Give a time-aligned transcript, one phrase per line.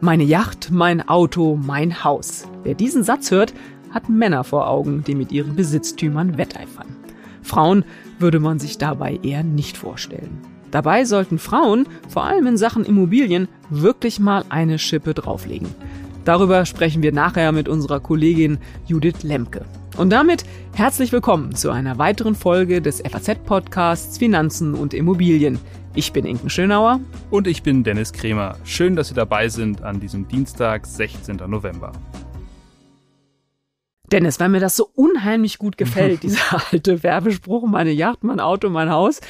[0.00, 2.46] Meine Yacht, mein Auto, mein Haus.
[2.62, 3.52] Wer diesen Satz hört,
[3.90, 6.86] hat Männer vor Augen, die mit ihren Besitztümern wetteifern.
[7.42, 7.84] Frauen
[8.18, 10.40] würde man sich dabei eher nicht vorstellen.
[10.70, 15.68] Dabei sollten Frauen, vor allem in Sachen Immobilien, wirklich mal eine Schippe drauflegen.
[16.24, 19.64] Darüber sprechen wir nachher mit unserer Kollegin Judith Lemke.
[19.96, 20.44] Und damit
[20.74, 25.58] herzlich willkommen zu einer weiteren Folge des FAZ-Podcasts Finanzen und Immobilien.
[25.94, 27.00] Ich bin Inken Schönauer.
[27.30, 28.58] Und ich bin Dennis Kremer.
[28.64, 31.36] Schön, dass Sie dabei sind an diesem Dienstag, 16.
[31.46, 31.92] November.
[34.12, 38.68] Dennis, weil mir das so unheimlich gut gefällt, dieser alte Werbespruch, meine Yacht, mein Auto,
[38.68, 39.22] mein Haus.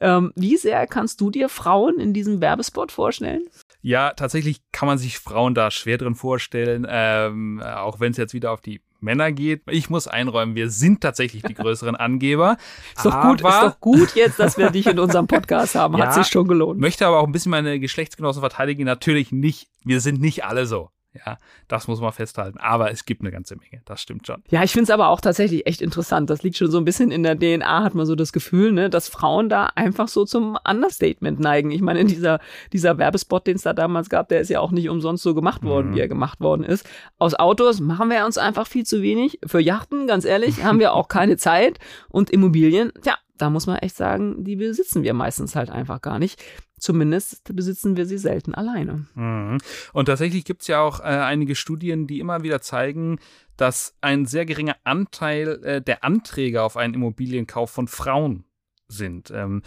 [0.00, 3.42] Ähm, wie sehr kannst du dir Frauen in diesem Werbespot vorstellen?
[3.82, 8.32] Ja, tatsächlich kann man sich Frauen da schwer drin vorstellen, ähm, auch wenn es jetzt
[8.32, 9.62] wieder auf die Männer geht.
[9.70, 12.56] Ich muss einräumen, wir sind tatsächlich die größeren Angeber.
[12.96, 15.96] ist doch gut, ist doch gut jetzt, dass wir dich in unserem Podcast haben.
[15.98, 16.80] Hat ja, sich schon gelohnt.
[16.80, 18.84] Möchte aber auch ein bisschen meine Geschlechtsgenossen verteidigen.
[18.84, 19.68] Natürlich nicht.
[19.84, 20.90] Wir sind nicht alle so.
[21.24, 21.38] Ja,
[21.68, 22.58] das muss man festhalten.
[22.58, 24.42] Aber es gibt eine ganze Menge, das stimmt schon.
[24.50, 26.30] Ja, ich finde es aber auch tatsächlich echt interessant.
[26.30, 28.90] Das liegt schon so ein bisschen in der DNA, hat man so das Gefühl, ne,
[28.90, 31.70] dass Frauen da einfach so zum Understatement neigen.
[31.70, 32.40] Ich meine, in dieser,
[32.72, 35.62] dieser Werbespot, den es da damals gab, der ist ja auch nicht umsonst so gemacht
[35.62, 35.94] worden, mhm.
[35.94, 36.88] wie er gemacht worden ist.
[37.18, 39.38] Aus Autos machen wir uns einfach viel zu wenig.
[39.46, 41.78] Für Yachten, ganz ehrlich, haben wir auch keine Zeit.
[42.08, 46.18] Und Immobilien, ja, da muss man echt sagen, die besitzen wir meistens halt einfach gar
[46.18, 46.42] nicht.
[46.78, 49.06] Zumindest besitzen wir sie selten alleine.
[49.14, 49.58] Mhm.
[49.92, 53.18] Und tatsächlich gibt es ja auch äh, einige Studien, die immer wieder zeigen,
[53.56, 58.44] dass ein sehr geringer Anteil äh, der Anträge auf einen Immobilienkauf von Frauen
[58.86, 59.30] sind.
[59.30, 59.62] Ähm,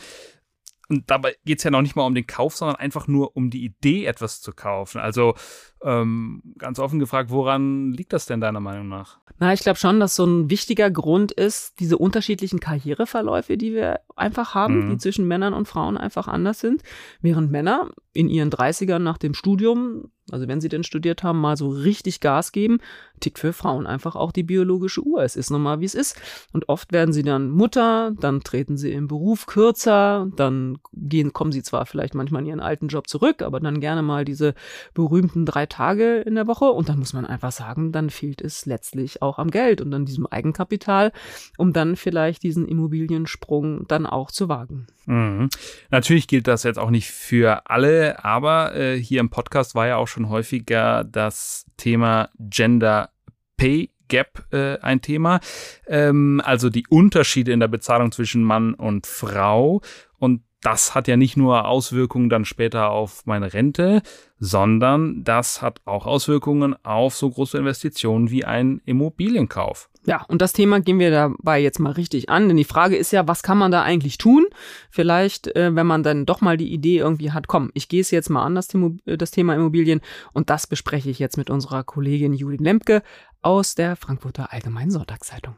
[0.87, 3.49] und dabei geht es ja noch nicht mal um den Kauf, sondern einfach nur um
[3.49, 4.99] die Idee, etwas zu kaufen.
[4.99, 5.35] Also
[5.83, 9.19] ähm, ganz offen gefragt, woran liegt das denn deiner Meinung nach?
[9.39, 14.01] Na, ich glaube schon, dass so ein wichtiger Grund ist, diese unterschiedlichen Karriereverläufe, die wir
[14.15, 14.89] einfach haben, mhm.
[14.91, 16.83] die zwischen Männern und Frauen einfach anders sind.
[17.21, 21.57] Während Männer in ihren 30ern nach dem Studium also wenn sie denn studiert haben, mal
[21.57, 22.79] so richtig Gas geben,
[23.19, 25.23] tickt für Frauen einfach auch die biologische Uhr.
[25.23, 26.19] Es ist nun mal, wie es ist.
[26.53, 31.51] Und oft werden sie dann Mutter, dann treten sie im Beruf kürzer, dann gehen, kommen
[31.51, 34.53] sie zwar vielleicht manchmal in ihren alten Job zurück, aber dann gerne mal diese
[34.93, 36.65] berühmten drei Tage in der Woche.
[36.65, 40.05] Und dann muss man einfach sagen, dann fehlt es letztlich auch am Geld und an
[40.05, 41.11] diesem Eigenkapital,
[41.57, 44.87] um dann vielleicht diesen Immobiliensprung dann auch zu wagen.
[45.05, 45.49] Mhm.
[45.89, 49.95] Natürlich gilt das jetzt auch nicht für alle, aber äh, hier im Podcast war ja
[49.95, 53.09] auch schon häufiger das Thema Gender
[53.57, 55.39] Pay Gap äh, ein Thema.
[55.87, 59.81] Ähm, also die Unterschiede in der Bezahlung zwischen Mann und Frau.
[60.19, 64.01] Und das hat ja nicht nur Auswirkungen dann später auf meine Rente,
[64.39, 69.89] sondern das hat auch Auswirkungen auf so große Investitionen wie ein Immobilienkauf.
[70.05, 73.11] Ja, und das Thema gehen wir dabei jetzt mal richtig an, denn die Frage ist
[73.11, 74.47] ja, was kann man da eigentlich tun?
[74.89, 78.09] Vielleicht, äh, wenn man dann doch mal die Idee irgendwie hat, komm, ich gehe es
[78.09, 80.01] jetzt mal an, das Thema, äh, das Thema Immobilien,
[80.33, 83.03] und das bespreche ich jetzt mit unserer Kollegin Judith Lemke
[83.43, 85.55] aus der Frankfurter Allgemeinen Sonntagszeitung.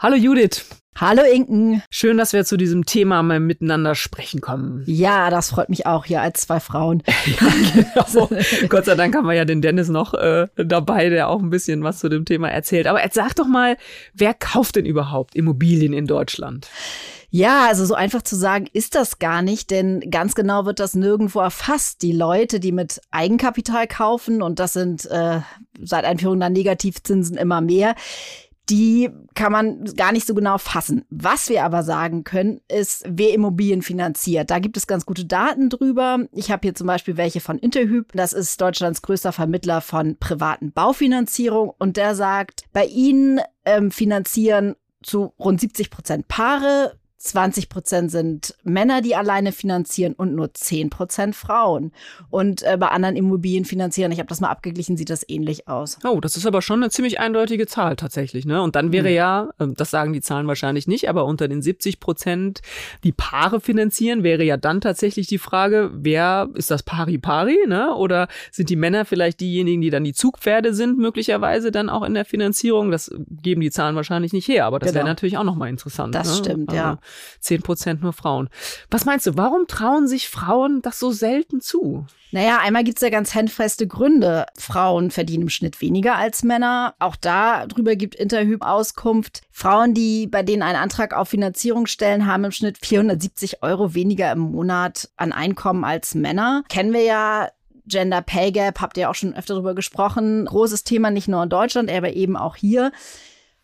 [0.00, 0.64] Hallo Judith.
[0.94, 1.82] Hallo Inken.
[1.90, 4.84] Schön, dass wir zu diesem Thema mal miteinander sprechen kommen.
[4.86, 7.02] Ja, das freut mich auch hier als zwei Frauen.
[7.26, 8.28] ja, genau.
[8.68, 11.82] Gott sei Dank haben wir ja den Dennis noch äh, dabei, der auch ein bisschen
[11.82, 12.86] was zu dem Thema erzählt.
[12.86, 13.76] Aber jetzt sag doch mal,
[14.14, 16.68] wer kauft denn überhaupt Immobilien in Deutschland?
[17.30, 20.94] Ja, also so einfach zu sagen ist das gar nicht, denn ganz genau wird das
[20.94, 22.02] nirgendwo erfasst.
[22.02, 25.40] Die Leute, die mit Eigenkapital kaufen, und das sind äh,
[25.82, 27.96] seit Einführung der Negativzinsen immer mehr,
[28.70, 31.04] die kann man gar nicht so genau fassen.
[31.10, 34.50] Was wir aber sagen können, ist, wer Immobilien finanziert.
[34.50, 36.26] Da gibt es ganz gute Daten drüber.
[36.32, 38.12] Ich habe hier zum Beispiel welche von Interhyp.
[38.12, 41.72] Das ist Deutschlands größter Vermittler von privaten Baufinanzierung.
[41.78, 48.54] Und der sagt, bei ihnen ähm, finanzieren zu rund 70 Prozent Paare, 20 Prozent sind
[48.62, 51.92] Männer, die alleine finanzieren und nur 10 Prozent Frauen.
[52.30, 55.98] Und äh, bei anderen Immobilien finanzieren, ich habe das mal abgeglichen, sieht das ähnlich aus.
[56.04, 58.46] Oh, das ist aber schon eine ziemlich eindeutige Zahl tatsächlich.
[58.46, 58.62] Ne?
[58.62, 59.14] Und dann wäre mhm.
[59.14, 62.62] ja, äh, das sagen die Zahlen wahrscheinlich nicht, aber unter den 70 Prozent,
[63.02, 67.66] die Paare finanzieren, wäre ja dann tatsächlich die Frage, wer ist das Pari-Pari?
[67.66, 67.96] Ne?
[67.96, 72.14] Oder sind die Männer vielleicht diejenigen, die dann die Zugpferde sind, möglicherweise dann auch in
[72.14, 72.92] der Finanzierung?
[72.92, 75.00] Das geben die Zahlen wahrscheinlich nicht her, aber das genau.
[75.00, 76.14] wäre natürlich auch nochmal interessant.
[76.14, 76.34] Das ne?
[76.36, 76.98] stimmt, ja.
[77.40, 78.48] 10 Prozent nur Frauen.
[78.90, 82.06] Was meinst du, warum trauen sich Frauen das so selten zu?
[82.30, 84.44] Naja, einmal gibt es ja ganz handfeste Gründe.
[84.58, 86.94] Frauen verdienen im Schnitt weniger als Männer.
[86.98, 89.42] Auch darüber gibt Interhyp Auskunft.
[89.50, 94.30] Frauen, die bei denen einen Antrag auf Finanzierung stellen, haben im Schnitt 470 Euro weniger
[94.32, 96.64] im Monat an Einkommen als Männer.
[96.68, 97.48] Kennen wir ja
[97.86, 100.44] Gender Pay Gap, habt ihr auch schon öfter darüber gesprochen.
[100.44, 102.92] Großes Thema nicht nur in Deutschland, aber eben auch hier.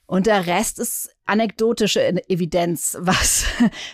[0.06, 3.44] Und der Rest ist anekdotische Evidenz, was,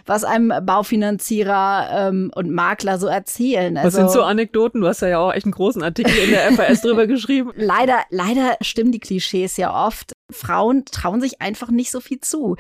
[0.06, 3.76] was einem Baufinanzierer ähm, und Makler so erzählen.
[3.76, 4.80] Also, was sind so Anekdoten?
[4.80, 7.52] Du hast ja auch echt einen großen Artikel in der FAS drüber geschrieben.
[7.56, 10.12] Leider, leider stimmen die Klischees ja oft.
[10.30, 12.56] Frauen trauen sich einfach nicht so viel zu.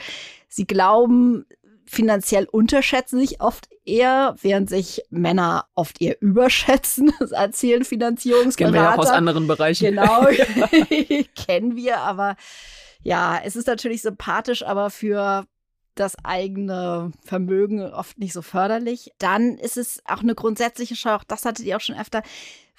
[0.48, 1.46] Sie glauben,
[1.86, 7.12] finanziell unterschätzen sich oft eher, während sich Männer oft eher überschätzen.
[7.20, 8.72] Das erzählen Finanzierungsberater.
[8.72, 9.84] Kennen wir ja auch aus anderen Bereichen.
[9.86, 10.26] Genau,
[11.34, 12.36] kennen wir, aber
[13.02, 15.46] ja, es ist natürlich sympathisch, aber für
[15.94, 19.12] das eigene Vermögen oft nicht so förderlich.
[19.18, 22.22] Dann ist es auch eine grundsätzliche Schau, auch das hattet ihr auch schon öfter,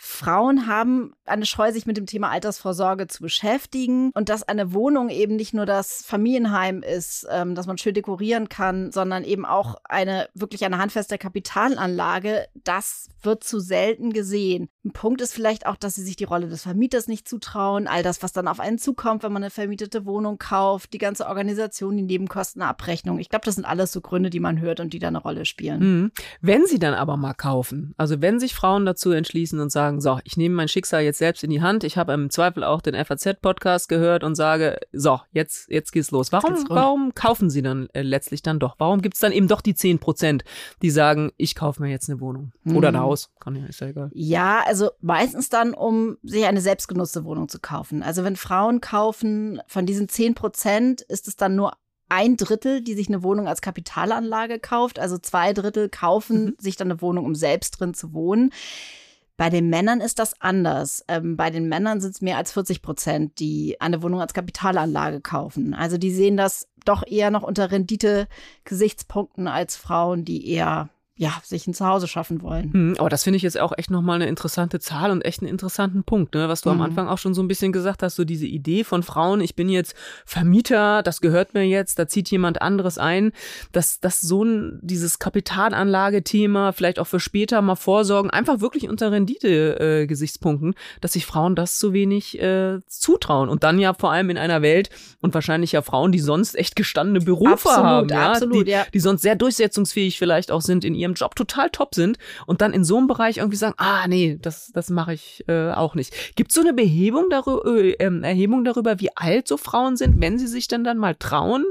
[0.04, 5.10] Frauen haben eine Scheu, sich mit dem Thema Altersvorsorge zu beschäftigen und dass eine Wohnung
[5.10, 9.76] eben nicht nur das Familienheim ist, ähm, dass man schön dekorieren kann, sondern eben auch
[9.84, 14.70] eine wirklich eine handfeste Kapitalanlage, das wird zu selten gesehen.
[14.84, 18.02] Ein Punkt ist vielleicht auch, dass sie sich die Rolle des Vermieters nicht zutrauen, all
[18.02, 21.96] das, was dann auf einen zukommt, wenn man eine vermietete Wohnung kauft, die ganze Organisation,
[21.96, 23.20] die Nebenkostenabrechnung.
[23.20, 25.46] Ich glaube, das sind alles so Gründe, die man hört und die da eine Rolle
[25.46, 25.80] spielen.
[25.80, 26.12] Mhm.
[26.42, 30.02] Wenn sie dann aber mal kaufen, also wenn sich Frauen dazu entschließen und sagen, sagen,
[30.02, 31.84] so, ich nehme mein Schicksal jetzt selbst in die Hand.
[31.84, 36.32] Ich habe im Zweifel auch den FAZ-Podcast gehört und sage, so, jetzt, jetzt geht's los.
[36.32, 38.76] Warum, geht's warum kaufen sie dann äh, letztlich dann doch?
[38.78, 40.44] Warum gibt's dann eben doch die 10 Prozent,
[40.82, 42.78] die sagen, ich kaufe mir jetzt eine Wohnung mhm.
[42.78, 43.32] oder ein Haus?
[43.40, 44.12] Kann ja, ist ja egal.
[44.14, 48.04] Ja, also meistens dann, um sich eine selbstgenutzte Wohnung zu kaufen.
[48.04, 51.74] Also wenn Frauen kaufen, von diesen 10 Prozent ist es dann nur
[52.12, 55.00] ein Drittel, die sich eine Wohnung als Kapitalanlage kauft.
[55.00, 56.56] Also zwei Drittel kaufen mhm.
[56.60, 58.52] sich dann eine Wohnung, um selbst drin zu wohnen.
[59.42, 61.04] Bei den Männern ist das anders.
[61.08, 65.20] Ähm, bei den Männern sind es mehr als 40 Prozent, die eine Wohnung als Kapitalanlage
[65.20, 65.74] kaufen.
[65.74, 71.68] Also die sehen das doch eher noch unter Rendite-Gesichtspunkten als Frauen, die eher ja, sich
[71.68, 72.74] ein Zuhause schaffen wollen.
[72.74, 75.50] Hm, aber das finde ich jetzt auch echt nochmal eine interessante Zahl und echt einen
[75.50, 76.48] interessanten Punkt, ne?
[76.48, 76.76] was du mhm.
[76.76, 79.56] am Anfang auch schon so ein bisschen gesagt hast, so diese Idee von Frauen, ich
[79.56, 79.94] bin jetzt
[80.26, 83.34] Vermieter, das gehört mir jetzt, da zieht jemand anderes ein,
[83.74, 89.12] dass das so ein, dieses Kapitalanlagethema, vielleicht auch für später mal vorsorgen, einfach wirklich unter
[89.12, 94.30] Rendite-Gesichtspunkten, äh, dass sich Frauen das zu wenig äh, zutrauen und dann ja vor allem
[94.30, 94.90] in einer Welt
[95.22, 98.32] und wahrscheinlich ja Frauen, die sonst echt gestandene Berufe absolut, haben, ja?
[98.32, 98.86] absolut, die, ja.
[98.94, 102.74] die sonst sehr durchsetzungsfähig vielleicht auch sind in ihrem Job total top sind und dann
[102.74, 106.36] in so einem Bereich irgendwie sagen, ah nee, das, das mache ich äh, auch nicht.
[106.36, 110.22] Gibt es so eine Behebung darüber, äh, ähm, Erhebung darüber, wie alt so Frauen sind,
[110.22, 111.66] wenn sie sich denn dann mal trauen,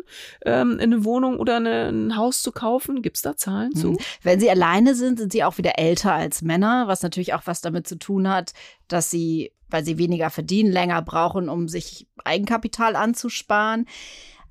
[0.45, 3.03] ähm, eine Wohnung oder eine, ein Haus zu kaufen?
[3.03, 3.93] Gibt es da Zahlen zu?
[3.93, 3.99] Mhm.
[4.23, 7.61] Wenn sie alleine sind, sind sie auch wieder älter als Männer, was natürlich auch was
[7.61, 8.53] damit zu tun hat,
[8.89, 13.87] dass sie, weil sie weniger verdienen, länger brauchen, um sich Eigenkapital anzusparen.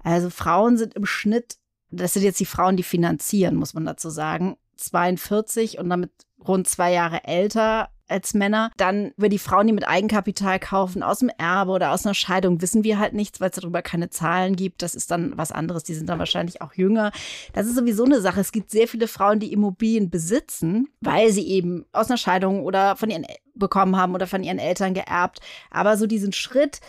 [0.04, 1.58] Also Frauen sind im Schnitt,
[1.92, 6.12] das sind jetzt die Frauen, die finanzieren, muss man dazu sagen, 42 und damit
[6.46, 8.72] rund zwei Jahre älter als Männer.
[8.78, 12.62] Dann über die Frauen, die mit Eigenkapital kaufen, aus dem Erbe oder aus einer Scheidung,
[12.62, 14.82] wissen wir halt nichts, weil es darüber keine Zahlen gibt.
[14.82, 15.84] Das ist dann was anderes.
[15.84, 17.12] Die sind dann wahrscheinlich auch jünger.
[17.54, 18.42] Das ist sowieso eine Sache.
[18.42, 22.96] Es gibt sehr viele Frauen, die Immobilien besitzen, weil sie eben aus einer Scheidung oder
[22.96, 25.40] von ihren bekommen haben oder von ihren Eltern geerbt.
[25.70, 26.80] Aber so diesen Schritt,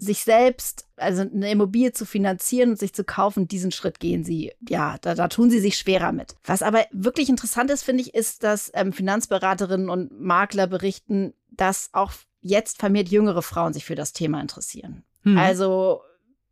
[0.00, 4.52] sich selbst, also eine Immobilie zu finanzieren und sich zu kaufen, diesen Schritt gehen sie,
[4.66, 6.36] ja, da, da tun sie sich schwerer mit.
[6.44, 11.90] Was aber wirklich interessant ist, finde ich, ist, dass ähm, Finanzberaterinnen und Makler berichten, dass
[11.92, 15.04] auch jetzt vermehrt jüngere Frauen sich für das Thema interessieren.
[15.22, 15.36] Hm.
[15.36, 16.00] Also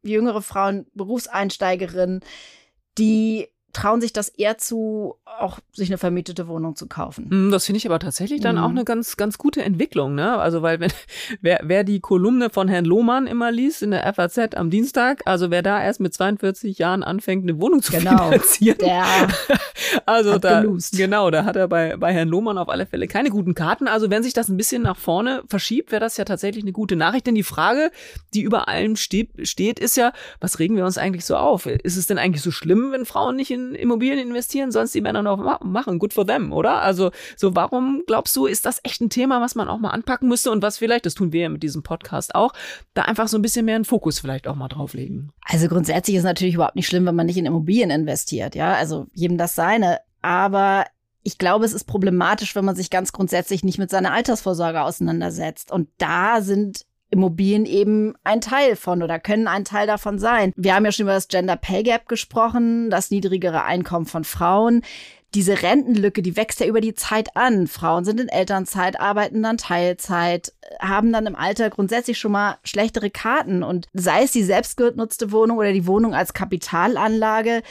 [0.02, 2.20] jüngere Frauen, Berufseinsteigerinnen,
[2.98, 3.48] die
[3.78, 7.30] trauen sich das eher zu, auch sich eine vermietete Wohnung zu kaufen.
[7.30, 8.62] Hm, das finde ich aber tatsächlich dann mhm.
[8.62, 10.37] auch eine ganz, ganz gute Entwicklung, ne?
[10.37, 10.90] Also, weil wenn,
[11.42, 15.52] wer, wer die Kolumne von Herrn Lohmann immer liest in der FAZ am Dienstag, also
[15.52, 18.78] wer da erst mit 42 Jahren anfängt, eine Wohnung zu genau, finanzieren.
[18.78, 19.04] Der
[20.06, 20.97] also da, gelust.
[20.97, 23.87] genau, da hat er bei, bei Herrn Lohmann auf alle Fälle keine guten Karten.
[23.87, 26.97] Also, wenn sich das ein bisschen nach vorne verschiebt, wäre das ja tatsächlich eine gute
[26.97, 27.28] Nachricht.
[27.28, 27.92] Denn die Frage,
[28.35, 31.66] die über allem steht, steht, ist ja, was regen wir uns eigentlich so auf?
[31.66, 35.22] Ist es denn eigentlich so schlimm, wenn Frauen nicht in Immobilien investieren, sonst die Männer
[35.22, 35.98] noch machen.
[35.98, 36.82] Good for them, oder?
[36.82, 40.28] Also, so warum glaubst du, ist das echt ein Thema, was man auch mal anpacken
[40.28, 42.52] müsste und was vielleicht, das tun wir ja mit diesem Podcast auch,
[42.94, 45.32] da einfach so ein bisschen mehr einen Fokus vielleicht auch mal drauflegen?
[45.44, 48.75] Also grundsätzlich ist natürlich überhaupt nicht schlimm, wenn man nicht in Immobilien investiert, ja.
[48.75, 50.00] Also jedem das seine.
[50.22, 50.84] Aber
[51.22, 55.70] ich glaube, es ist problematisch, wenn man sich ganz grundsätzlich nicht mit seiner Altersvorsorge auseinandersetzt.
[55.70, 60.52] Und da sind Immobilien eben ein Teil von oder können ein Teil davon sein.
[60.56, 64.82] Wir haben ja schon über das Gender Pay Gap gesprochen, das niedrigere Einkommen von Frauen.
[65.34, 67.66] Diese Rentenlücke, die wächst ja über die Zeit an.
[67.66, 73.10] Frauen sind in Elternzeit, arbeiten dann Teilzeit, haben dann im Alter grundsätzlich schon mal schlechtere
[73.10, 73.62] Karten.
[73.62, 77.62] Und sei es die selbstgenutzte Wohnung oder die Wohnung als Kapitalanlage,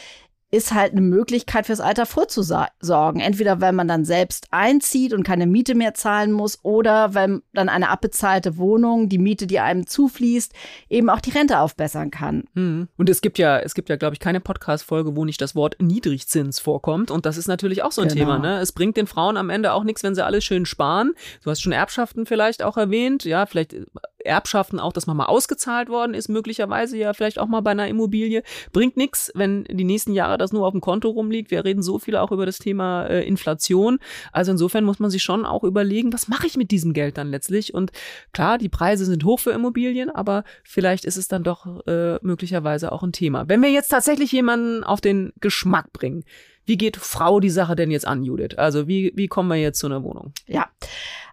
[0.50, 3.22] ist halt eine Möglichkeit fürs Alter vorzusorgen.
[3.22, 7.68] Entweder weil man dann selbst einzieht und keine Miete mehr zahlen muss oder weil dann
[7.68, 10.54] eine abbezahlte Wohnung, die Miete, die einem zufließt,
[10.90, 12.46] eben auch die Rente aufbessern kann.
[12.54, 12.88] Mhm.
[12.96, 15.76] Und es gibt ja, es gibt ja, glaube ich, keine Podcast-Folge, wo nicht das Wort
[15.82, 17.12] Niedrigzins vorkommt.
[17.12, 18.20] Und das ist natürlich auch so ein genau.
[18.20, 18.40] Thema.
[18.40, 18.60] Ne?
[18.60, 21.14] Es bringt den Frauen am Ende auch nichts, wenn sie alles schön sparen.
[21.44, 23.26] Du hast schon Erbschaften vielleicht auch erwähnt.
[23.26, 23.76] Ja, vielleicht
[24.28, 27.88] Erbschaften auch, dass man mal ausgezahlt worden ist, möglicherweise ja vielleicht auch mal bei einer
[27.88, 28.44] Immobilie.
[28.72, 31.52] Bringt nichts, wenn die nächsten Jahre das nur auf dem Konto rumliegt.
[31.52, 34.00] Wir reden so viel auch über das Thema äh, Inflation.
[34.32, 37.30] Also insofern muss man sich schon auch überlegen, was mache ich mit diesem Geld dann
[37.30, 37.74] letztlich?
[37.74, 37.92] Und
[38.34, 42.92] klar, die Preise sind hoch für Immobilien, aber vielleicht ist es dann doch äh, möglicherweise
[42.92, 43.48] auch ein Thema.
[43.48, 46.24] Wenn wir jetzt tatsächlich jemanden auf den Geschmack bringen,
[46.68, 48.58] wie geht Frau die Sache denn jetzt an, Judith?
[48.58, 50.34] Also wie, wie kommen wir jetzt zu einer Wohnung?
[50.46, 50.68] Ja,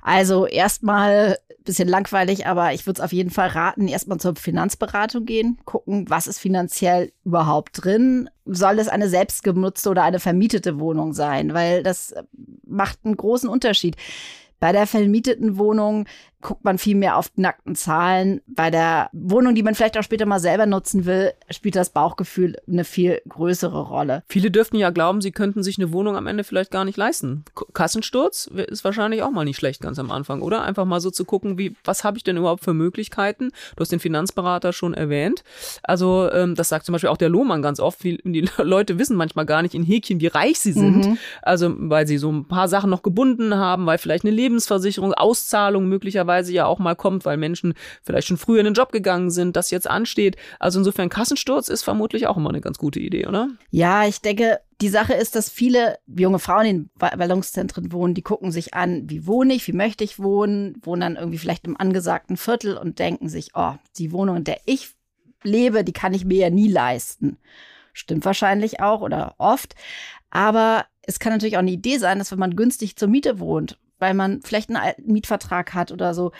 [0.00, 5.24] also erstmal bisschen langweilig, aber ich würde es auf jeden Fall raten, erstmal zur Finanzberatung
[5.24, 8.28] gehen, gucken, was ist finanziell überhaupt drin.
[8.44, 11.54] Soll es eine selbstgenutzte oder eine vermietete Wohnung sein?
[11.54, 12.14] Weil das
[12.66, 13.96] macht einen großen Unterschied.
[14.60, 16.06] Bei der vermieteten Wohnung
[16.44, 18.40] guckt man viel mehr auf nackten Zahlen.
[18.46, 22.56] Bei der Wohnung, die man vielleicht auch später mal selber nutzen will, spielt das Bauchgefühl
[22.68, 24.22] eine viel größere Rolle.
[24.28, 27.44] Viele dürften ja glauben, sie könnten sich eine Wohnung am Ende vielleicht gar nicht leisten.
[27.72, 30.62] Kassensturz ist wahrscheinlich auch mal nicht schlecht ganz am Anfang, oder?
[30.62, 33.50] Einfach mal so zu gucken, wie, was habe ich denn überhaupt für Möglichkeiten?
[33.74, 35.44] Du hast den Finanzberater schon erwähnt.
[35.82, 38.04] Also, ähm, das sagt zum Beispiel auch der Lohmann ganz oft.
[38.04, 38.20] Die
[38.58, 41.06] Leute wissen manchmal gar nicht in Häkchen, wie reich sie sind.
[41.06, 41.18] Mhm.
[41.40, 45.88] Also, weil sie so ein paar Sachen noch gebunden haben, weil vielleicht eine Lebensversicherung, Auszahlung
[45.88, 49.30] möglicherweise möglicherweise ja auch mal kommt, weil Menschen vielleicht schon früher in den Job gegangen
[49.30, 50.36] sind, das jetzt ansteht.
[50.58, 53.48] Also insofern Kassensturz ist vermutlich auch immer eine ganz gute Idee, oder?
[53.70, 58.50] Ja, ich denke, die Sache ist, dass viele junge Frauen in Ballungszentren wohnen, die gucken
[58.50, 62.36] sich an, wie wohne ich, wie möchte ich wohnen, wohnen dann irgendwie vielleicht im angesagten
[62.36, 64.94] Viertel und denken sich, oh, die Wohnung, in der ich
[65.42, 67.38] lebe, die kann ich mir ja nie leisten.
[67.92, 69.76] Stimmt wahrscheinlich auch oder oft.
[70.30, 73.78] Aber es kann natürlich auch eine Idee sein, dass wenn man günstig zur Miete wohnt
[74.04, 76.32] weil man vielleicht einen Mietvertrag hat oder so,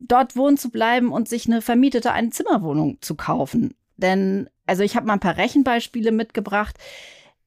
[0.00, 3.74] dort wohnen zu bleiben und sich eine vermietete Einzimmerwohnung zu kaufen.
[3.98, 6.78] Denn, also ich habe mal ein paar Rechenbeispiele mitgebracht.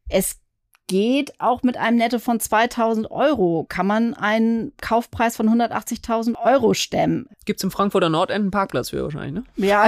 [0.10, 0.40] Es
[0.88, 6.74] geht auch mit einem Netto von 2000 Euro, kann man einen Kaufpreis von 180.000 Euro
[6.74, 7.28] stemmen.
[7.46, 9.44] Gibt es im Frankfurter Nordend einen Parkplatz für wahrscheinlich, ne?
[9.58, 9.88] Ja,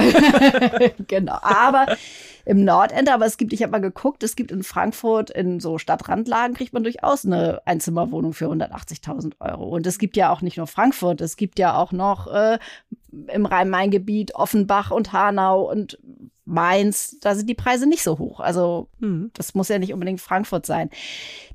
[1.08, 1.38] genau.
[1.40, 1.86] Aber
[2.44, 5.78] im Nordend, aber es gibt, ich habe mal geguckt, es gibt in Frankfurt in so
[5.78, 9.68] Stadtrandlagen kriegt man durchaus eine Einzimmerwohnung für 180.000 Euro.
[9.68, 12.58] Und es gibt ja auch nicht nur Frankfurt, es gibt ja auch noch äh,
[13.28, 15.98] im Rhein-Main-Gebiet Offenbach und Hanau und
[16.44, 18.40] Mainz, da sind die Preise nicht so hoch.
[18.40, 19.30] Also mhm.
[19.34, 20.90] das muss ja nicht unbedingt Frankfurt sein.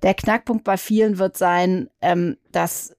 [0.02, 2.96] Der Knackpunkt bei vielen wird sein, ähm, dass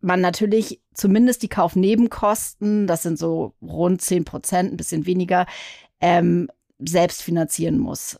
[0.00, 5.46] man natürlich zumindest die Kaufnebenkosten, das sind so rund 10 Prozent, ein bisschen weniger,
[6.00, 6.48] ähm,
[6.78, 8.18] selbst finanzieren muss.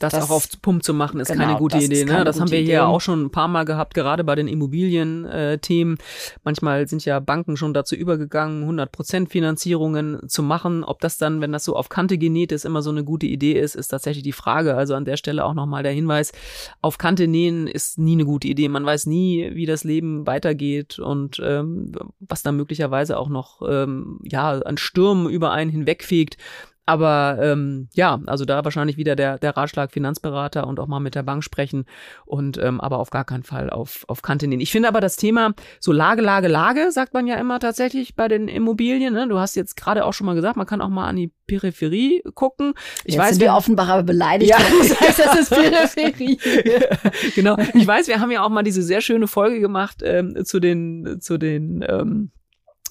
[0.00, 2.04] Das, das, auch auf Pump zu machen, ist genau, keine gute Idee.
[2.04, 2.24] Ne?
[2.24, 2.72] Das haben wir Idee.
[2.72, 5.96] hier auch schon ein paar Mal gehabt, gerade bei den Immobilien-Themen.
[5.96, 6.02] Äh,
[6.42, 10.82] Manchmal sind ja Banken schon dazu übergegangen, 100% Finanzierungen zu machen.
[10.82, 13.52] Ob das dann, wenn das so auf Kante genäht ist, immer so eine gute Idee
[13.52, 14.74] ist, ist tatsächlich die Frage.
[14.74, 16.32] Also an der Stelle auch nochmal der Hinweis,
[16.80, 18.68] auf Kante nähen ist nie eine gute Idee.
[18.68, 24.18] Man weiß nie, wie das Leben weitergeht und ähm, was da möglicherweise auch noch ähm,
[24.24, 26.36] ja, an Stürmen über einen hinwegfegt.
[26.86, 31.14] Aber ähm, ja, also da wahrscheinlich wieder der, der Ratschlag Finanzberater und auch mal mit
[31.14, 31.86] der Bank sprechen
[32.26, 34.60] und ähm, aber auf gar keinen Fall auf, auf Kante nehmen.
[34.60, 38.28] Ich finde aber das Thema so Lage, Lage, Lage, sagt man ja immer tatsächlich bei
[38.28, 39.14] den Immobilien.
[39.14, 39.26] Ne?
[39.28, 42.22] Du hast jetzt gerade auch schon mal gesagt, man kann auch mal an die Peripherie
[42.34, 42.74] gucken.
[43.04, 44.50] Ich jetzt weiß, sind wir Offenbacher beleidigt.
[44.50, 44.58] Ja.
[44.84, 46.38] Das heißt, das ist Peripherie.
[47.34, 47.56] genau.
[47.72, 51.18] Ich weiß, wir haben ja auch mal diese sehr schöne Folge gemacht ähm, zu den,
[51.20, 52.30] zu den ähm,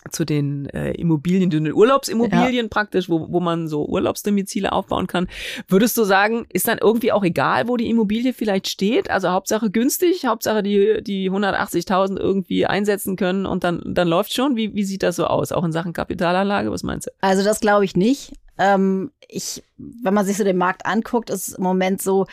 [0.09, 2.69] zu den äh, Immobilien, den Urlaubsimmobilien ja.
[2.69, 5.27] praktisch, wo, wo man so Urlaubsdomizile aufbauen kann.
[5.67, 9.09] Würdest du sagen, ist dann irgendwie auch egal, wo die Immobilie vielleicht steht?
[9.09, 14.55] Also Hauptsache günstig, Hauptsache die, die 180.000 irgendwie einsetzen können und dann, dann läuft schon?
[14.55, 15.51] Wie, wie sieht das so aus?
[15.51, 16.71] Auch in Sachen Kapitalanlage?
[16.71, 17.11] Was meinst du?
[17.21, 18.33] Also das glaube ich nicht.
[18.57, 22.27] Ähm, ich, wenn man sich so den Markt anguckt, ist es im Moment so,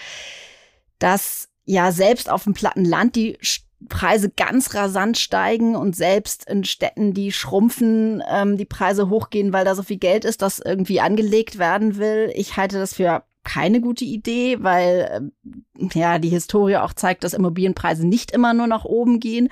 [0.99, 3.39] dass ja selbst auf dem platten Land die
[3.89, 9.65] Preise ganz rasant steigen und selbst in Städten, die schrumpfen, ähm, die Preise hochgehen, weil
[9.65, 12.31] da so viel Geld ist, das irgendwie angelegt werden will.
[12.35, 15.33] Ich halte das für keine gute Idee, weil
[15.79, 19.49] äh, ja die Historie auch zeigt, dass Immobilienpreise nicht immer nur nach oben gehen.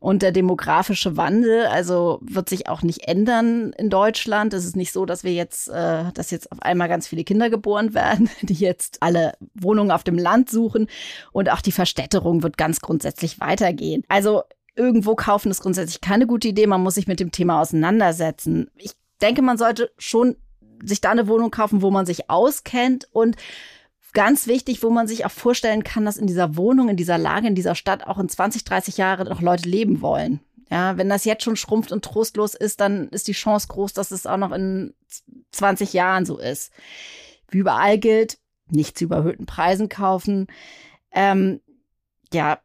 [0.00, 4.54] Und der demografische Wandel, also wird sich auch nicht ändern in Deutschland.
[4.54, 7.50] Es ist nicht so, dass wir jetzt, äh, dass jetzt auf einmal ganz viele Kinder
[7.50, 10.88] geboren werden, die jetzt alle Wohnungen auf dem Land suchen.
[11.32, 14.04] Und auch die Verstädterung wird ganz grundsätzlich weitergehen.
[14.08, 14.42] Also
[14.76, 16.66] irgendwo kaufen ist grundsätzlich keine gute Idee.
[16.66, 18.70] Man muss sich mit dem Thema auseinandersetzen.
[18.76, 20.36] Ich denke, man sollte schon
[20.84, 23.36] sich da eine Wohnung kaufen, wo man sich auskennt und
[24.12, 27.48] ganz wichtig, wo man sich auch vorstellen kann, dass in dieser Wohnung, in dieser Lage,
[27.48, 30.40] in dieser Stadt auch in 20, 30 Jahren noch Leute leben wollen.
[30.70, 34.10] Ja, wenn das jetzt schon schrumpft und trostlos ist, dann ist die Chance groß, dass
[34.10, 34.94] es auch noch in
[35.52, 36.72] 20 Jahren so ist.
[37.50, 38.38] Wie überall gilt,
[38.68, 40.46] nicht zu überhöhten Preisen kaufen.
[41.10, 41.60] Ähm,
[42.32, 42.58] ja,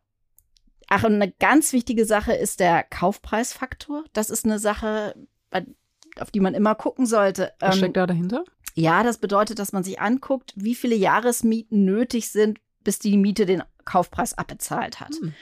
[0.90, 4.04] ach, und eine ganz wichtige Sache ist der Kaufpreisfaktor.
[4.12, 5.16] Das ist eine Sache,
[6.20, 7.54] auf die man immer gucken sollte.
[7.60, 8.44] Was ähm, steckt da dahinter?
[8.74, 13.46] Ja, das bedeutet, dass man sich anguckt, wie viele Jahresmieten nötig sind, bis die Miete
[13.46, 15.16] den Kaufpreis abbezahlt hat.
[15.16, 15.34] Hm.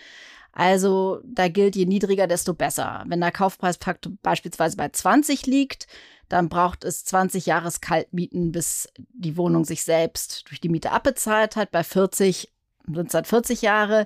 [0.54, 3.04] Also da gilt, je niedriger, desto besser.
[3.08, 5.88] Wenn der Kaufpreisfaktor beispielsweise bei 20 liegt,
[6.28, 11.72] dann braucht es 20 Jahreskaltmieten, bis die Wohnung sich selbst durch die Miete abbezahlt hat.
[11.72, 12.52] Bei 40
[12.86, 14.06] sind es dann 40 Jahre.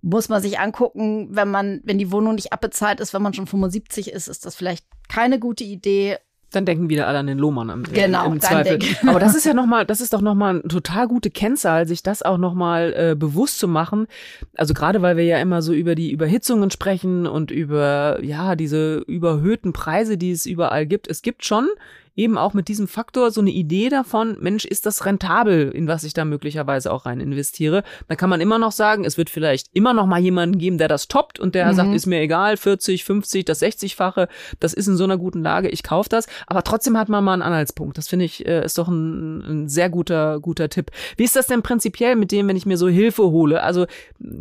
[0.00, 3.46] Muss man sich angucken, wenn man, wenn die Wohnung nicht abbezahlt ist, wenn man schon
[3.46, 6.18] 75 ist, ist das vielleicht keine gute Idee.
[6.54, 8.78] Dann denken wieder alle an den Lohmann am genau, im Zweifel.
[9.06, 11.86] Aber das ist ja noch mal, das ist doch noch mal eine total gute Kennzahl,
[11.86, 14.06] sich das auch noch mal äh, bewusst zu machen.
[14.56, 18.98] Also gerade weil wir ja immer so über die Überhitzungen sprechen und über ja diese
[19.06, 21.08] überhöhten Preise, die es überall gibt.
[21.08, 21.68] Es gibt schon
[22.16, 26.04] eben auch mit diesem Faktor so eine Idee davon, Mensch, ist das rentabel, in was
[26.04, 27.82] ich da möglicherweise auch rein investiere.
[28.08, 30.88] Dann kann man immer noch sagen, es wird vielleicht immer noch mal jemanden geben, der
[30.88, 31.74] das toppt und der mhm.
[31.74, 34.28] sagt, ist mir egal, 40, 50, das 60-fache,
[34.60, 36.26] das ist in so einer guten Lage, ich kaufe das.
[36.46, 37.98] Aber trotzdem hat man mal einen Anhaltspunkt.
[37.98, 40.92] Das finde ich, äh, ist doch ein, ein sehr guter, guter Tipp.
[41.16, 43.62] Wie ist das denn prinzipiell mit dem, wenn ich mir so Hilfe hole?
[43.62, 43.86] Also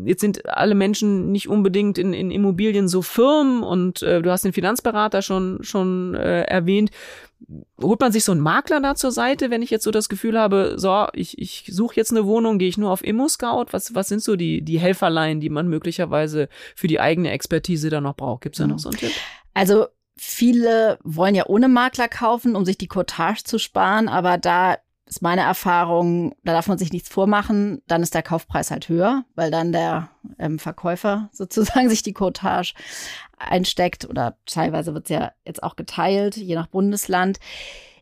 [0.06, 4.46] jetzt sind alle Menschen nicht unbedingt in, in Immobilien so firm und äh, du hast
[4.46, 6.92] den Finanzberater schon, schon äh, erwähnt
[7.82, 10.40] holt man sich so einen Makler da zur Seite, wenn ich jetzt so das Gefühl
[10.40, 13.68] habe, so, ich, ich suche jetzt eine Wohnung, gehe ich nur auf Immo-Scout?
[13.72, 18.02] Was, was sind so die, die Helferlein, die man möglicherweise für die eigene Expertise da
[18.02, 18.42] noch braucht?
[18.42, 19.12] Gibt es da noch so einen Tipp?
[19.54, 24.78] Also viele wollen ja ohne Makler kaufen, um sich die Cottage zu sparen, aber da
[25.14, 29.26] ist meine Erfahrung, da darf man sich nichts vormachen, dann ist der Kaufpreis halt höher,
[29.36, 32.74] weil dann der ähm, Verkäufer sozusagen sich die Cottage
[33.38, 37.40] einsteckt oder teilweise wird es ja jetzt auch geteilt, je nach Bundesland.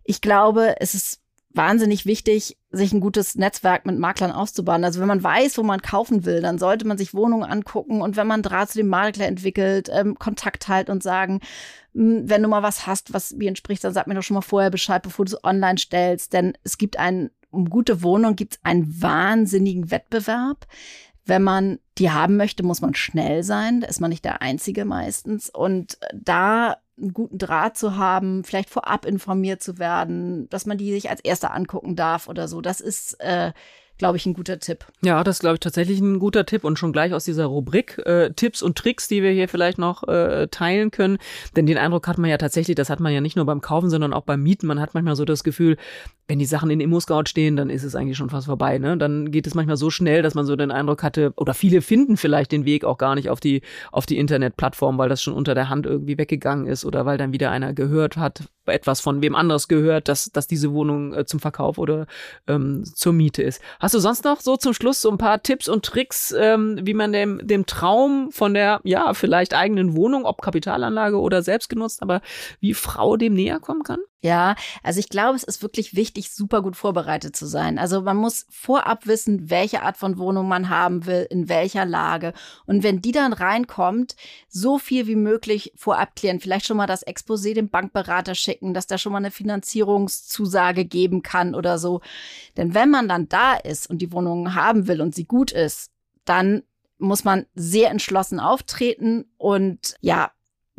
[0.05, 1.20] Ich glaube, es ist
[1.53, 4.83] wahnsinnig wichtig, sich ein gutes Netzwerk mit Maklern auszubauen.
[4.83, 8.15] Also wenn man weiß, wo man kaufen will, dann sollte man sich Wohnungen angucken und
[8.15, 11.41] wenn man Draht zu dem Makler entwickelt, ähm, Kontakt halt und sagen,
[11.93, 14.41] hm, wenn du mal was hast, was mir entspricht, dann sag mir doch schon mal
[14.41, 16.33] vorher Bescheid, bevor du es online stellst.
[16.33, 20.67] Denn es gibt einen, um gute Wohnung gibt es einen wahnsinnigen Wettbewerb.
[21.25, 23.81] Wenn man die haben möchte, muss man schnell sein.
[23.81, 25.49] Da ist man nicht der Einzige meistens.
[25.49, 30.91] Und da einen guten Draht zu haben, vielleicht vorab informiert zu werden, dass man die
[30.91, 33.51] sich als Erster angucken darf oder so, das ist äh,
[34.01, 34.87] glaube ich, ein guter Tipp.
[35.03, 38.31] Ja, das glaube ich tatsächlich ein guter Tipp und schon gleich aus dieser Rubrik äh,
[38.31, 41.19] Tipps und Tricks, die wir hier vielleicht noch äh, teilen können.
[41.55, 43.91] Denn den Eindruck hat man ja tatsächlich, das hat man ja nicht nur beim Kaufen,
[43.91, 44.65] sondern auch beim Mieten.
[44.65, 45.77] Man hat manchmal so das Gefühl,
[46.31, 48.77] wenn die Sachen in Immo-Scout stehen, dann ist es eigentlich schon fast vorbei.
[48.77, 48.95] Ne?
[48.95, 52.15] Dann geht es manchmal so schnell, dass man so den Eindruck hatte, oder viele finden
[52.15, 55.55] vielleicht den Weg auch gar nicht auf die, auf die Internetplattform, weil das schon unter
[55.55, 59.35] der Hand irgendwie weggegangen ist oder weil dann wieder einer gehört hat, etwas von wem
[59.35, 62.07] anderes gehört, dass, dass diese Wohnung äh, zum Verkauf oder
[62.47, 63.61] ähm, zur Miete ist.
[63.81, 66.93] Hast du sonst noch so zum Schluss so ein paar Tipps und Tricks, ähm, wie
[66.93, 72.01] man dem, dem Traum von der, ja, vielleicht eigenen Wohnung, ob Kapitalanlage oder selbst genutzt,
[72.01, 72.21] aber
[72.61, 73.99] wie Frau dem näher kommen kann?
[74.23, 77.79] Ja, also ich glaube, es ist wirklich wichtig, super gut vorbereitet zu sein.
[77.79, 82.33] Also man muss vorab wissen, welche Art von Wohnung man haben will, in welcher Lage.
[82.67, 84.15] Und wenn die dann reinkommt,
[84.47, 86.39] so viel wie möglich vorab klären.
[86.39, 91.23] Vielleicht schon mal das Exposé dem Bankberater schicken, dass der schon mal eine Finanzierungszusage geben
[91.23, 92.01] kann oder so.
[92.57, 95.89] Denn wenn man dann da ist und die Wohnung haben will und sie gut ist,
[96.25, 96.61] dann
[96.99, 100.31] muss man sehr entschlossen auftreten und ja,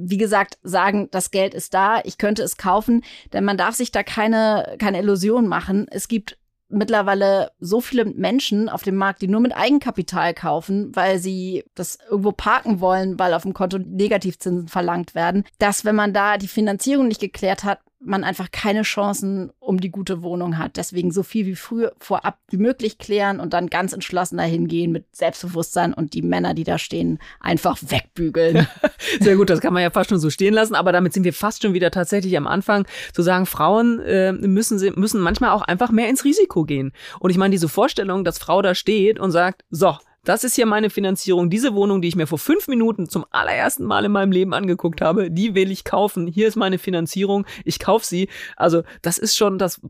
[0.05, 3.93] wie gesagt, sagen, das Geld ist da, ich könnte es kaufen, denn man darf sich
[3.93, 5.87] da keine, keine Illusion machen.
[5.91, 6.39] Es gibt
[6.69, 11.99] mittlerweile so viele Menschen auf dem Markt, die nur mit Eigenkapital kaufen, weil sie das
[12.11, 16.49] irgendwo parken wollen, weil auf dem Konto Negativzinsen verlangt werden, dass wenn man da die
[16.49, 20.77] Finanzierung nicht geklärt hat, man einfach keine Chancen um die gute Wohnung hat.
[20.77, 24.93] Deswegen so viel wie früher vorab wie möglich klären und dann ganz entschlossen dahin gehen
[24.93, 28.67] mit Selbstbewusstsein und die Männer, die da stehen, einfach wegbügeln.
[29.21, 31.33] Sehr gut, das kann man ja fast schon so stehen lassen, aber damit sind wir
[31.33, 35.91] fast schon wieder tatsächlich am Anfang zu sagen, Frauen äh, müssen müssen manchmal auch einfach
[35.91, 36.93] mehr ins Risiko gehen.
[37.21, 40.67] Und ich meine diese Vorstellung, dass Frau da steht und sagt, so, das ist hier
[40.67, 41.51] meine Finanzierung.
[41.51, 45.01] Diese Wohnung, die ich mir vor fünf Minuten zum allerersten Mal in meinem Leben angeguckt
[45.01, 46.29] habe, die will ich kaufen.
[46.29, 47.45] Hier ist meine Finanzierung.
[47.65, 48.29] Ich kaufe sie.
[48.57, 49.81] Also das ist schon das,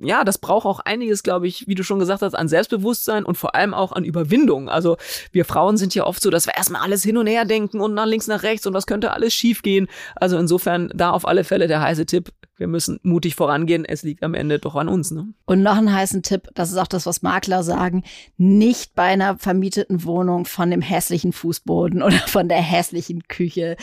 [0.00, 3.36] ja, das braucht auch einiges, glaube ich, wie du schon gesagt hast, an Selbstbewusstsein und
[3.36, 4.70] vor allem auch an Überwindung.
[4.70, 4.96] Also
[5.32, 7.92] wir Frauen sind ja oft so, dass wir erstmal alles hin und her denken und
[7.92, 9.88] nach links, nach rechts und das könnte alles schief gehen.
[10.14, 13.84] Also insofern da auf alle Fälle der heiße Tipp, wir müssen mutig vorangehen.
[13.84, 15.10] Es liegt am Ende doch an uns.
[15.10, 15.28] Ne?
[15.44, 18.02] Und noch einen heißen Tipp, das ist auch das, was Makler sagen,
[18.36, 23.76] nicht bei einer vermieteten Wohnung von dem hässlichen Fußboden oder von der hässlichen Küche,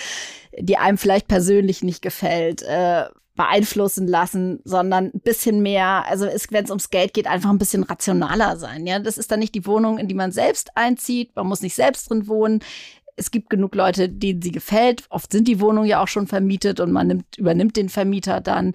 [0.58, 3.06] die einem vielleicht persönlich nicht gefällt, äh,
[3.36, 7.84] beeinflussen lassen, sondern ein bisschen mehr, also wenn es ums Geld geht, einfach ein bisschen
[7.84, 8.86] rationaler sein.
[8.86, 11.36] Ja, das ist dann nicht die Wohnung, in die man selbst einzieht.
[11.36, 12.60] Man muss nicht selbst drin wohnen.
[13.16, 15.04] Es gibt genug Leute, denen sie gefällt.
[15.10, 18.74] Oft sind die Wohnungen ja auch schon vermietet und man nimmt, übernimmt den Vermieter dann.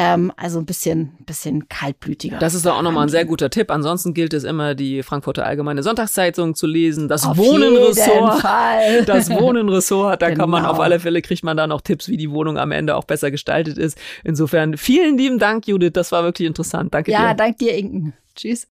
[0.00, 2.38] Ähm, also ein bisschen, bisschen kaltblütiger.
[2.38, 3.68] Das ist auch nochmal ein sehr guter Tipp.
[3.68, 7.08] Ansonsten gilt es immer, die Frankfurter Allgemeine Sonntagszeitung zu lesen.
[7.08, 8.44] Das Wohnenressort.
[9.06, 10.22] Das Wohnenressort.
[10.22, 10.42] Da genau.
[10.42, 10.82] kann man auf genau.
[10.82, 13.76] alle Fälle, kriegt man da noch Tipps, wie die Wohnung am Ende auch besser gestaltet
[13.76, 13.98] ist.
[14.22, 15.90] Insofern vielen lieben Dank, Judith.
[15.94, 16.94] Das war wirklich interessant.
[16.94, 17.24] Danke ja, dir.
[17.24, 18.12] Ja, danke dir, Inken.
[18.36, 18.68] Tschüss.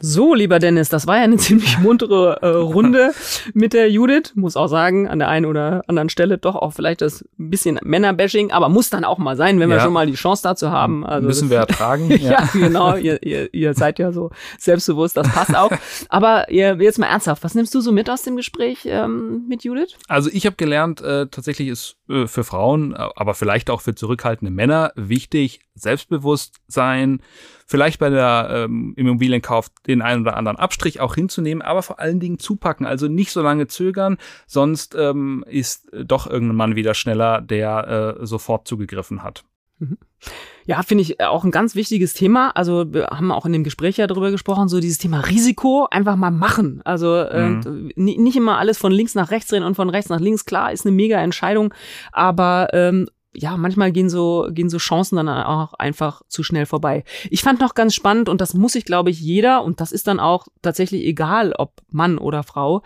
[0.00, 3.12] So, lieber Dennis, das war ja eine ziemlich muntere äh, Runde
[3.54, 4.32] mit der Judith.
[4.34, 8.50] Muss auch sagen, an der einen oder anderen Stelle doch auch vielleicht das bisschen Männerbashing,
[8.50, 9.76] aber muss dann auch mal sein, wenn ja.
[9.76, 11.04] wir schon mal die Chance dazu haben.
[11.04, 12.10] Also Müssen wir ertragen.
[12.10, 12.30] ja.
[12.32, 12.96] ja, genau.
[12.96, 15.72] Ihr, ihr, ihr seid ja so selbstbewusst, das passt auch.
[16.08, 19.64] aber ihr, jetzt mal ernsthaft, was nimmst du so mit aus dem Gespräch ähm, mit
[19.64, 19.96] Judith?
[20.08, 24.50] Also ich habe gelernt, äh, tatsächlich ist äh, für Frauen, aber vielleicht auch für zurückhaltende
[24.50, 27.22] Männer wichtig, selbstbewusst sein,
[27.66, 32.20] vielleicht bei der ähm, Immobilienkauf den einen oder anderen Abstrich auch hinzunehmen, aber vor allen
[32.20, 37.40] Dingen zupacken, also nicht so lange zögern, sonst ähm, ist doch irgendein Mann wieder schneller,
[37.40, 39.44] der äh, sofort zugegriffen hat.
[39.78, 39.98] Mhm.
[40.66, 42.50] Ja, finde ich auch ein ganz wichtiges Thema.
[42.50, 46.16] Also wir haben auch in dem Gespräch ja darüber gesprochen, so dieses Thema Risiko einfach
[46.16, 46.82] mal machen.
[46.84, 47.90] Also äh, mhm.
[47.96, 50.44] äh, nicht immer alles von links nach rechts drehen und von rechts nach links.
[50.44, 51.72] Klar, ist eine mega Entscheidung,
[52.12, 57.04] aber ähm, ja, manchmal gehen so, gehen so Chancen dann auch einfach zu schnell vorbei.
[57.30, 60.06] Ich fand noch ganz spannend, und das muss ich, glaube ich, jeder, und das ist
[60.06, 62.82] dann auch tatsächlich egal, ob Mann oder Frau,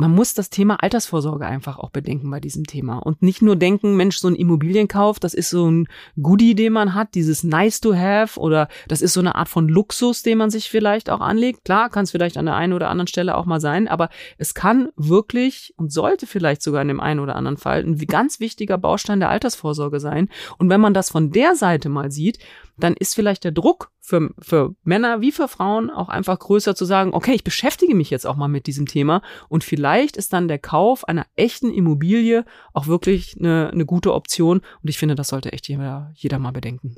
[0.00, 3.96] man muss das Thema Altersvorsorge einfach auch bedenken bei diesem Thema und nicht nur denken,
[3.96, 5.88] Mensch, so ein Immobilienkauf, das ist so ein
[6.20, 9.68] Goodie, den man hat, dieses nice to have oder das ist so eine Art von
[9.68, 11.66] Luxus, den man sich vielleicht auch anlegt.
[11.66, 14.08] Klar, kann es vielleicht an der einen oder anderen Stelle auch mal sein, aber
[14.38, 18.40] es kann wirklich und sollte vielleicht sogar in dem einen oder anderen Fall ein ganz
[18.40, 20.30] wichtiger Baustein der Altersvorsorge sein.
[20.56, 22.38] Und wenn man das von der Seite mal sieht,
[22.82, 26.84] dann ist vielleicht der Druck für, für Männer wie für Frauen auch einfach größer zu
[26.84, 30.48] sagen, okay, ich beschäftige mich jetzt auch mal mit diesem Thema und vielleicht ist dann
[30.48, 35.28] der Kauf einer echten Immobilie auch wirklich eine, eine gute Option und ich finde, das
[35.28, 36.96] sollte echt jeder, jeder mal bedenken.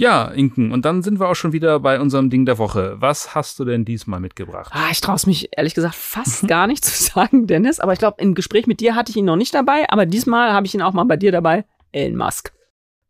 [0.00, 2.96] Ja, Inken, und dann sind wir auch schon wieder bei unserem Ding der Woche.
[3.00, 4.72] Was hast du denn diesmal mitgebracht?
[4.74, 7.98] Ah, ich traue es mich ehrlich gesagt fast gar nicht zu sagen, Dennis, aber ich
[7.98, 10.74] glaube, im Gespräch mit dir hatte ich ihn noch nicht dabei, aber diesmal habe ich
[10.74, 11.66] ihn auch mal bei dir dabei.
[11.92, 12.50] Elon Musk.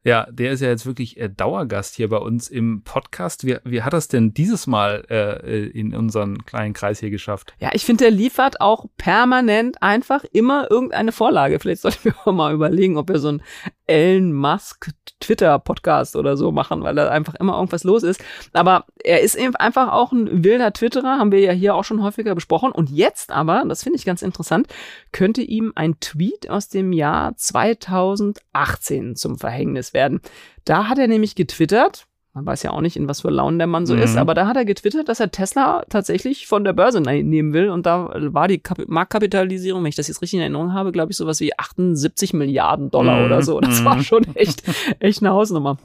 [0.03, 3.47] Ja, der ist ja jetzt wirklich äh, Dauergast hier bei uns im Podcast.
[3.47, 7.53] Wie, wie hat das denn dieses Mal äh, in unseren kleinen Kreis hier geschafft?
[7.59, 11.59] Ja, ich finde, der liefert auch permanent einfach immer irgendeine Vorlage.
[11.61, 13.43] Vielleicht sollten wir mal überlegen, ob wir so ein
[13.87, 18.25] Elon Musk Twitter-Podcast oder so machen, weil da einfach immer irgendwas los ist.
[18.53, 22.03] Aber er ist eben einfach auch ein wilder Twitterer, haben wir ja hier auch schon
[22.03, 22.73] häufiger besprochen.
[22.73, 24.69] Und jetzt aber, das finde ich ganz interessant,
[25.13, 30.21] könnte ihm ein Tweet aus dem Jahr 2018 zum Verhängnis werden.
[30.65, 32.07] Da hat er nämlich getwittert,
[32.41, 34.03] man weiß ja auch nicht, in was für Launen der Mann so mhm.
[34.03, 37.53] ist, aber da hat er getwittert, dass er Tesla tatsächlich von der Börse ne-, nehmen
[37.53, 37.69] will.
[37.69, 41.13] Und da war die Kap Marktkapitalisierung, wenn ich das jetzt richtig in Erinnerung habe, glaube
[41.13, 43.27] ich, sowas wie 78 Milliarden Dollar mhm.
[43.27, 43.61] oder so.
[43.61, 44.03] Das war mhm.
[44.03, 44.63] schon echt,
[45.01, 45.77] echt eine Hausnummer.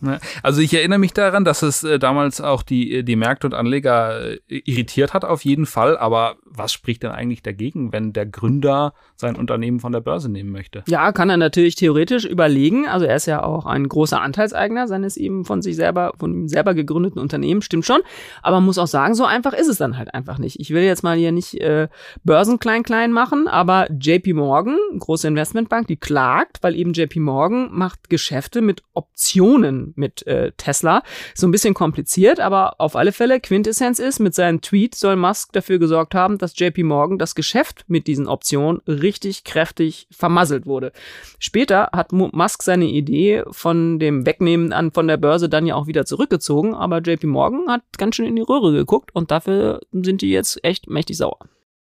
[0.43, 4.31] Also ich erinnere mich daran, dass es äh, damals auch die, die Märkte und Anleger
[4.31, 5.97] äh, irritiert hat, auf jeden Fall.
[5.97, 10.51] Aber was spricht denn eigentlich dagegen, wenn der Gründer sein Unternehmen von der Börse nehmen
[10.51, 10.83] möchte?
[10.87, 12.87] Ja, kann er natürlich theoretisch überlegen.
[12.87, 16.73] Also er ist ja auch ein großer Anteilseigner seines eben von sich selber, von selber
[16.73, 18.01] gegründeten Unternehmen, stimmt schon.
[18.41, 20.59] Aber man muss auch sagen, so einfach ist es dann halt einfach nicht.
[20.59, 21.87] Ich will jetzt mal hier nicht äh,
[22.23, 27.69] Börsen klein klein machen, aber JP Morgan, große Investmentbank, die klagt, weil eben JP Morgan
[27.71, 31.03] macht Geschäfte mit Optionen mit äh, Tesla.
[31.33, 35.53] So ein bisschen kompliziert, aber auf alle Fälle Quintessenz ist, mit seinem Tweet soll Musk
[35.53, 40.91] dafür gesorgt haben, dass JP Morgan das Geschäft mit diesen Optionen richtig kräftig vermasselt wurde.
[41.39, 45.87] Später hat Musk seine Idee von dem Wegnehmen an von der Börse dann ja auch
[45.87, 49.81] wieder zurück zurückgezogen, aber JP Morgan hat ganz schön in die Röhre geguckt und dafür
[49.91, 51.39] sind die jetzt echt mächtig sauer.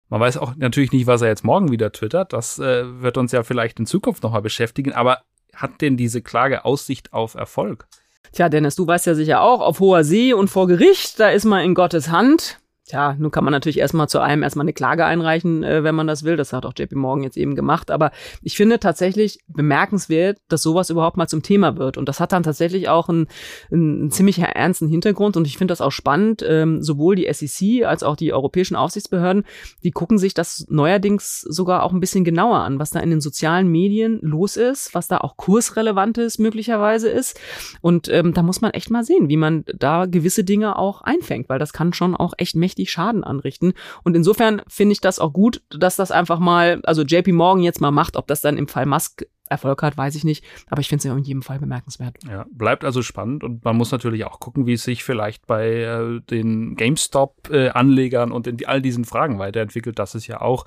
[0.10, 2.34] Man weiß auch natürlich nicht, was er jetzt morgen wieder twittert.
[2.34, 4.94] Das äh, wird uns ja vielleicht in Zukunft nochmal beschäftigen.
[4.94, 5.24] Aber
[5.56, 7.88] hat denn diese Klage Aussicht auf Erfolg?
[8.32, 11.46] Tja, Dennis, du weißt ja sicher auch, auf hoher See und vor Gericht, da ist
[11.46, 12.60] man in Gottes Hand.
[12.86, 16.06] Tja, nun kann man natürlich erstmal zu einem erstmal eine Klage einreichen, äh, wenn man
[16.06, 16.36] das will.
[16.36, 17.90] Das hat auch JP Morgan jetzt eben gemacht.
[17.90, 21.98] Aber ich finde tatsächlich bemerkenswert, dass sowas überhaupt mal zum Thema wird.
[21.98, 23.28] Und das hat dann tatsächlich auch einen,
[23.72, 25.38] einen ziemlich ernsten Hintergrund.
[25.38, 26.44] Und ich finde das auch spannend.
[26.46, 29.46] Ähm, sowohl die SEC als auch die europäischen Aufsichtsbehörden,
[29.84, 33.22] die gucken sich das neuerdings sogar auch ein bisschen genauer an, was da in den
[33.22, 37.40] sozialen Medien los ist, was da auch kursrelevantes möglicherweise ist.
[37.80, 41.48] Und ähm, da muss man echt mal sehen, wie man da gewisse Dinge auch einfängt,
[41.48, 43.74] weil das kann schon auch echt mächtig mächtig Schaden anrichten.
[44.04, 47.82] Und insofern finde ich das auch gut, dass das einfach mal, also JP Morgan jetzt
[47.82, 50.44] mal macht, ob das dann im Fall Musk Erfolg hat, weiß ich nicht.
[50.70, 52.16] Aber ich finde es ja in jedem Fall bemerkenswert.
[52.28, 55.84] Ja, bleibt also spannend und man muss natürlich auch gucken, wie es sich vielleicht bei
[55.84, 60.00] äh, den GameStop-Anlegern äh, und in die, all diesen Fragen weiterentwickelt.
[60.00, 60.66] Das ist ja auch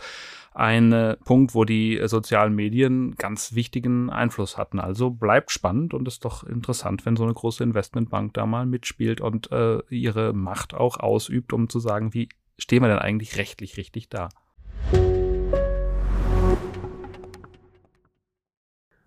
[0.57, 4.81] ein äh, Punkt, wo die äh, sozialen Medien ganz wichtigen Einfluss hatten.
[4.81, 9.21] Also bleibt spannend und ist doch interessant, wenn so eine große Investmentbank da mal mitspielt
[9.21, 13.77] und äh, ihre Macht auch ausübt, um zu sagen, wie stehen wir denn eigentlich rechtlich
[13.77, 14.31] richtig da?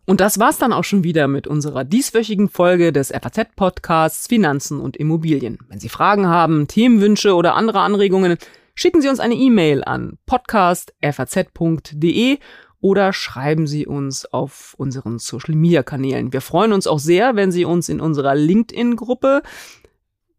[0.05, 4.97] Und das war's dann auch schon wieder mit unserer dieswöchigen Folge des FAZ-Podcasts Finanzen und
[4.97, 5.59] Immobilien.
[5.67, 8.37] Wenn Sie Fragen haben, Themenwünsche oder andere Anregungen,
[8.81, 12.37] Schicken Sie uns eine E-Mail an podcast.faz.de
[12.79, 16.31] oder schreiben Sie uns auf unseren Social Media Kanälen.
[16.31, 19.43] Wir freuen uns auch sehr, wenn Sie uns in unserer LinkedIn-Gruppe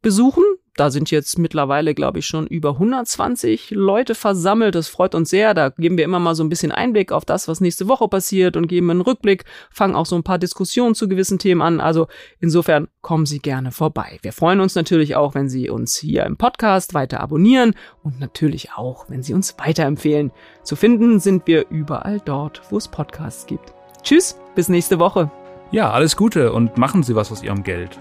[0.03, 0.45] besuchen.
[0.77, 4.75] Da sind jetzt mittlerweile, glaube ich, schon über 120 Leute versammelt.
[4.75, 5.53] Das freut uns sehr.
[5.53, 8.57] Da geben wir immer mal so ein bisschen Einblick auf das, was nächste Woche passiert
[8.57, 11.81] und geben einen Rückblick, fangen auch so ein paar Diskussionen zu gewissen Themen an.
[11.81, 12.07] Also
[12.39, 14.19] insofern kommen Sie gerne vorbei.
[14.23, 18.73] Wir freuen uns natürlich auch, wenn Sie uns hier im Podcast weiter abonnieren und natürlich
[18.73, 20.31] auch, wenn Sie uns weiterempfehlen.
[20.63, 23.75] Zu finden sind wir überall dort, wo es Podcasts gibt.
[24.03, 25.31] Tschüss, bis nächste Woche.
[25.73, 28.01] Ja, alles Gute und machen Sie was aus Ihrem Geld.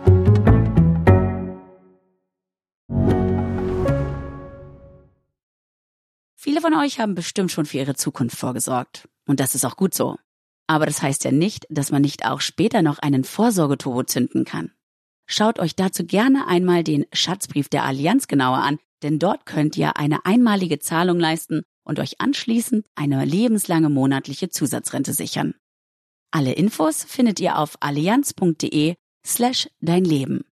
[6.49, 9.07] Viele von euch haben bestimmt schon für ihre Zukunft vorgesorgt.
[9.27, 10.17] Und das ist auch gut so.
[10.65, 14.71] Aber das heißt ja nicht, dass man nicht auch später noch einen Vorsorgeturbo zünden kann.
[15.27, 19.97] Schaut euch dazu gerne einmal den Schatzbrief der Allianz genauer an, denn dort könnt ihr
[19.97, 25.53] eine einmalige Zahlung leisten und euch anschließend eine lebenslange monatliche Zusatzrente sichern.
[26.31, 30.48] Alle Infos findet ihr auf allianz.de slash dein Leben.